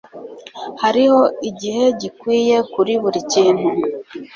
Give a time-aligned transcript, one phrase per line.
[0.81, 3.67] Hariho igihe gikwiye kuri buri kintu.